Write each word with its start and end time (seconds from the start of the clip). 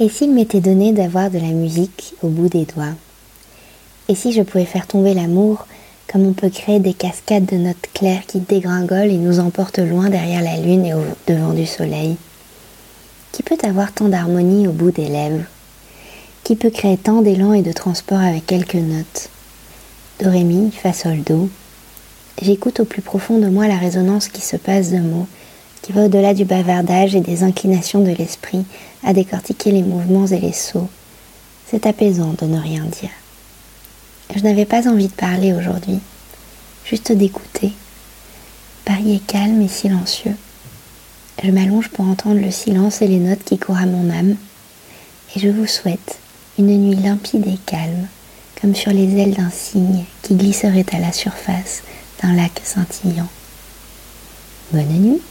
Et 0.00 0.08
s'il 0.08 0.32
m'était 0.32 0.60
donné 0.60 0.92
d'avoir 0.92 1.28
de 1.28 1.38
la 1.38 1.48
musique 1.48 2.14
au 2.22 2.28
bout 2.28 2.48
des 2.48 2.66
doigts? 2.66 2.94
Et 4.08 4.14
si 4.14 4.32
je 4.32 4.42
pouvais 4.42 4.64
faire 4.64 4.86
tomber 4.86 5.12
l'amour 5.12 5.66
comme 6.06 6.24
on 6.24 6.34
peut 6.34 6.50
créer 6.50 6.78
des 6.78 6.94
cascades 6.94 7.46
de 7.46 7.56
notes 7.56 7.88
claires 7.94 8.24
qui 8.26 8.38
dégringolent 8.38 9.10
et 9.10 9.16
nous 9.16 9.40
emportent 9.40 9.80
loin 9.80 10.08
derrière 10.08 10.40
la 10.40 10.56
lune 10.56 10.86
et 10.86 10.94
au 10.94 11.02
devant 11.26 11.52
du 11.52 11.66
soleil? 11.66 12.16
Qui 13.32 13.42
peut 13.42 13.58
avoir 13.64 13.92
tant 13.92 14.08
d'harmonie 14.08 14.68
au 14.68 14.72
bout 14.72 14.92
des 14.92 15.08
lèvres? 15.08 15.44
Qui 16.44 16.54
peut 16.54 16.70
créer 16.70 16.96
tant 16.96 17.20
d'élan 17.20 17.52
et 17.52 17.62
de 17.62 17.72
transport 17.72 18.20
avec 18.20 18.46
quelques 18.46 18.76
notes? 18.76 19.30
Do, 20.22 20.30
ré, 20.30 20.44
mi, 20.44 20.70
fa, 20.70 20.92
sol, 20.92 21.24
do. 21.26 21.50
J'écoute 22.40 22.78
au 22.78 22.84
plus 22.84 23.02
profond 23.02 23.38
de 23.38 23.48
moi 23.48 23.66
la 23.66 23.76
résonance 23.76 24.28
qui 24.28 24.42
se 24.42 24.56
passe 24.56 24.90
de 24.90 24.98
mots 24.98 25.26
qui 25.88 25.94
va 25.94 26.04
au-delà 26.04 26.34
du 26.34 26.44
bavardage 26.44 27.14
et 27.14 27.22
des 27.22 27.44
inclinations 27.44 28.00
de 28.00 28.10
l'esprit 28.10 28.62
à 29.02 29.14
décortiquer 29.14 29.70
les 29.70 29.82
mouvements 29.82 30.26
et 30.26 30.38
les 30.38 30.52
sauts. 30.52 30.90
C'est 31.66 31.86
apaisant 31.86 32.34
de 32.38 32.44
ne 32.44 32.60
rien 32.60 32.84
dire. 32.84 33.08
Je 34.36 34.42
n'avais 34.42 34.66
pas 34.66 34.86
envie 34.86 35.08
de 35.08 35.14
parler 35.14 35.54
aujourd'hui, 35.54 35.98
juste 36.84 37.10
d'écouter. 37.12 37.72
Paris 38.84 39.14
est 39.14 39.26
calme 39.26 39.62
et 39.62 39.68
silencieux. 39.68 40.36
Je 41.42 41.50
m'allonge 41.50 41.88
pour 41.88 42.04
entendre 42.04 42.38
le 42.38 42.50
silence 42.50 43.00
et 43.00 43.08
les 43.08 43.18
notes 43.18 43.44
qui 43.44 43.56
courent 43.56 43.78
à 43.78 43.86
mon 43.86 44.10
âme, 44.10 44.36
et 45.34 45.40
je 45.40 45.48
vous 45.48 45.66
souhaite 45.66 46.18
une 46.58 46.66
nuit 46.66 46.96
limpide 46.96 47.46
et 47.46 47.58
calme, 47.64 48.08
comme 48.60 48.74
sur 48.74 48.92
les 48.92 49.16
ailes 49.16 49.34
d'un 49.34 49.50
cygne 49.50 50.04
qui 50.20 50.34
glisserait 50.34 50.84
à 50.92 50.98
la 50.98 51.12
surface 51.12 51.82
d'un 52.22 52.34
lac 52.34 52.60
scintillant. 52.62 53.28
Bonne 54.70 54.88
nuit 54.88 55.22